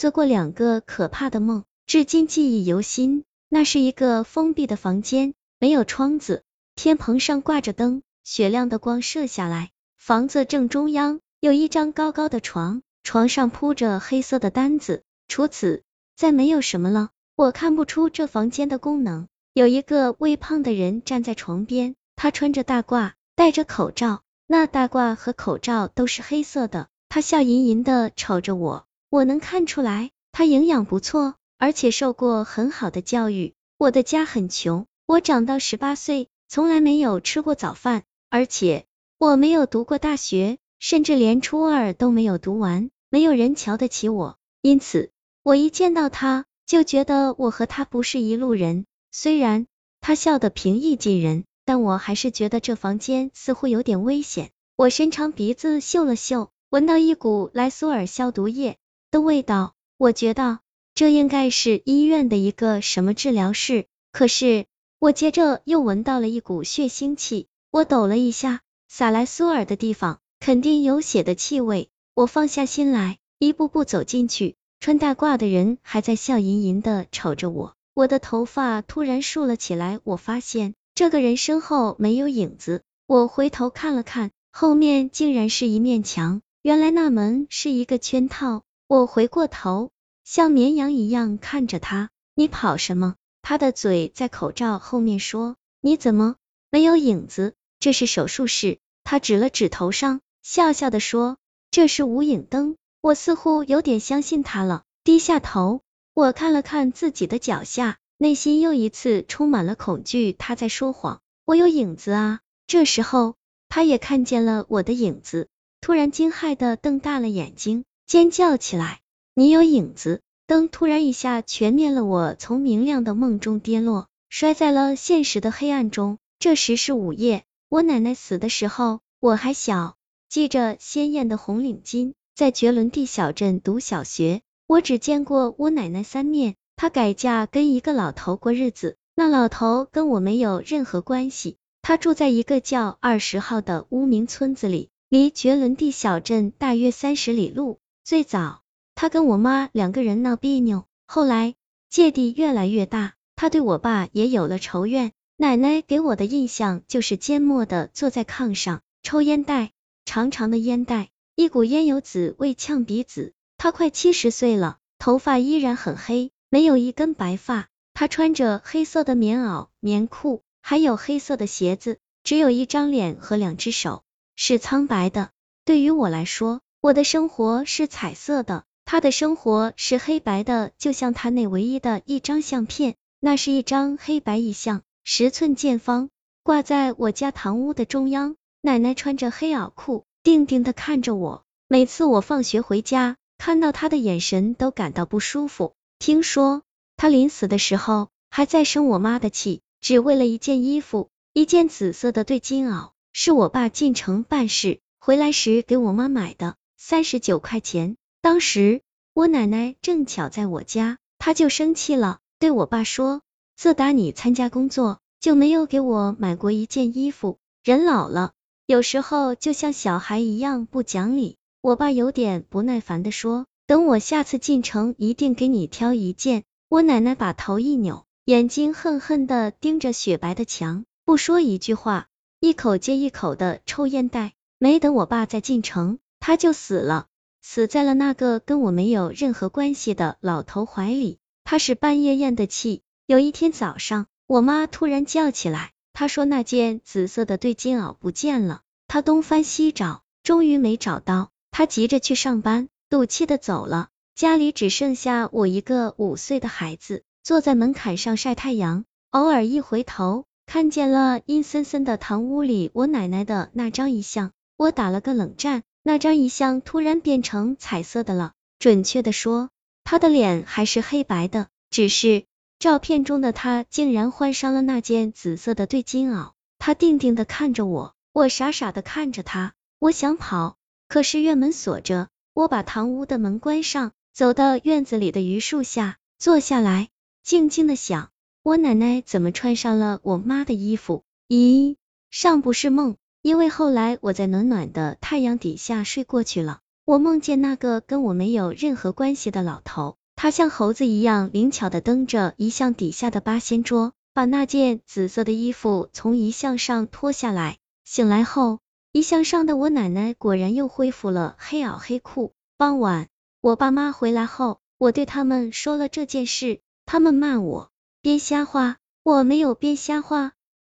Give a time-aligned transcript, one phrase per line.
[0.00, 3.24] 做过两个可怕的梦，至今记忆犹新。
[3.50, 6.42] 那是一个封闭的房间，没有窗子，
[6.74, 9.72] 天棚上挂着灯，雪亮的光射下来。
[9.98, 15.82] 房子正中央有一张高高的床，床上铺着黑色的单子，除此
[16.16, 17.10] 再没有什么了。
[17.36, 19.28] 我看不出这房间的功能。
[19.52, 26.88] 有一个微胖的人站在床边，他穿着大褂，戴着口罩，那大褂和口罩都是黑色的。
[27.10, 33.54] 他笑吟吟的瞅着我，我能看出来他营养不错，而且受过很好的教育。
[33.76, 38.86] 我的家很穷，我长到十八岁从来没有吃过早饭，而且
[39.18, 42.90] 我没有读过大学，甚至连初二都没有读完。
[43.08, 45.10] 没有人瞧得起我，因此
[45.42, 48.86] 我一见到他就觉得我和他不是一路人。
[49.10, 49.66] 虽然
[50.00, 54.52] 他笑得平易近人，但我还是觉得这房间似乎有点危险。
[54.76, 56.50] 我伸长鼻子嗅了嗅。
[56.70, 58.78] 闻到一股莱苏尔消毒液
[59.10, 60.60] 的味道，我觉得
[60.94, 63.86] 这应该是医院的一个什么治疗室。
[64.12, 64.66] 可是
[65.00, 71.88] 我接着又闻到了一股血腥气，我抖了一下，撒莱苏尔的地方肯定有血的气味。
[72.14, 77.74] 我放下心来，一步步走进去，穿大褂的人还在笑吟吟的瞅着我。
[77.94, 82.82] 我的头发突然竖了起来，我发现这个人身后没有影子。
[83.08, 86.42] 我回头看了看，后面竟然是一面墙。
[86.62, 89.92] 原来那门是一个圈套，我回过头，
[90.24, 92.10] 像绵羊一样看着他。
[92.34, 93.14] 你跑什么？
[93.40, 95.54] 他的嘴在口罩后面说。
[95.80, 96.34] 你怎么
[96.72, 97.54] 没有影子？
[97.78, 98.80] 这是手术室。
[99.04, 101.36] 他指了指头上，笑笑的说，
[101.70, 102.74] 这是无影灯。
[103.00, 110.32] 我似乎有点相信他了，低下头，我看了看自己的脚下，内心又一次充满了恐惧。
[110.32, 112.40] 他在说谎，我有影子啊。
[112.66, 113.36] 这时候，
[113.68, 115.46] 他也看见了我的影子。
[115.80, 118.98] 突然惊骇的瞪大了眼睛，尖叫起来。
[119.36, 120.20] 你有影子！
[120.48, 126.18] 灯突然一下全灭了，我从明亮的梦中跌落，摔在了现实的黑暗中。
[126.40, 129.94] 这时是午夜，我奶奶死的时候我还小，
[130.28, 134.42] 系着鲜艳的红领巾，在绝伦蒂小镇读小学。
[134.66, 141.58] 我只见过我奶奶三面，她改嫁跟一个老头过日子，那老头跟我没有任何关系。
[141.80, 144.88] 他住在一个叫二十号的乌名村子里。
[145.08, 147.79] 离绝伦蒂小镇大约三十里路。
[148.10, 148.62] 最早，
[148.96, 151.54] 他跟我妈两个人闹别扭，后来
[151.88, 155.12] 芥蒂越来越大，他对我爸也有了仇怨。
[155.36, 159.70] 奶奶给我的印象就是缄默的坐在炕上，抽烟袋，
[160.04, 163.32] 长长的烟袋，一股烟油子味呛鼻子。
[163.56, 167.68] 他快七十岁了，头发依然很黑，没有一根白发。
[167.94, 174.02] 他穿着黑色的棉袄、棉裤，还有黑色的鞋子，只有一张脸和两只手。
[174.34, 175.30] 是苍白的。
[175.64, 186.08] 对于我来说，我的生活是彩色的，他的生活是黑白的，就像他那唯一的一张相片，那是一张黑白遗像，十寸见方，
[186.42, 188.34] 挂在我家堂屋的中央。
[188.62, 191.44] 奶奶穿着黑袄裤，定定的看着我。
[191.68, 195.74] 每次我放学回家，看到他的眼神都感到不舒服。
[195.98, 196.62] 听说
[196.96, 202.92] 他临死的时候还在生我妈的气，只为了一件衣服，一件紫色的对襟袄。
[203.12, 207.96] 是我爸进城办事回来时给我妈买的，三十九块钱。
[208.22, 208.80] 当时
[209.12, 213.20] 我奶奶正巧在我家，她就生气了，对我爸说
[213.54, 217.36] ：“自打你参加工作，就没有给我买过一件衣服。
[217.62, 218.32] 人老了，
[218.64, 232.06] 有时候就像小孩一样不讲理。”我爸有点不耐烦的说：“等我下次进城，一定给你挑一件。”我奶奶把头一扭，眼睛恨恨的盯着雪白的墙，不说一句话。
[232.40, 237.06] 一口接一口的抽烟袋，没等我爸再进城，他就死了，
[237.42, 241.18] 死在了那个跟我没有任何关系的老头怀里。
[241.42, 242.82] 他是半夜咽的气。
[243.06, 248.60] 有一天早上，我妈突然叫起来，她说那件紫色的对襟袄不见了。
[248.86, 251.30] 她东翻西找，终于没找到。
[251.50, 253.88] 她急着去上班，赌气的走了。
[254.14, 260.26] 家里只剩下我一个五岁的孩子，坐在门槛上晒太阳，偶尔一回头。
[260.46, 265.62] 看见了阴森森的堂屋里我奶奶的那张遗像，我打了个冷战。
[265.82, 269.48] 那张遗像突然变成彩色的了，准确的说，
[269.84, 272.24] 他的脸还是黑白的，只是
[272.58, 276.32] 照片中的他竟然换上了那件紫色的对襟袄。
[276.58, 279.54] 他定定的看着我，我傻傻的看着他。
[279.78, 282.08] 我想跑，可是院门锁着。
[282.34, 286.90] 我把堂屋的门关上，走到院子里的榆树下，坐下来，
[287.22, 288.10] 静静的想。
[288.42, 291.02] 我奶奶怎么穿上了我妈的衣服？
[291.28, 291.76] 咦，
[292.10, 296.60] 尚不是梦，因为后来我在暖暖的太阳底下睡过去了。
[296.86, 307.58] 我梦见那个跟我没有任何关系的老头，他像猴子一样灵巧的蹬着遗像底下的八仙桌，把那件紫色的衣服从遗像上脱下来。
[307.84, 308.58] 醒来后，
[308.92, 312.32] 遗像上的我奶奶果然又恢复了黑袄黑裤。
[312.56, 313.08] 傍晚，
[313.40, 317.70] 我爸妈回来后，我对他们说了这件事，他们骂我
[318.02, 320.32] 编瞎话，我没有编瞎话。